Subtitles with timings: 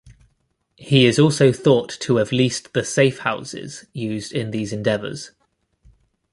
[0.77, 5.29] He is also thought to have leased the safehouses used in these endeavors.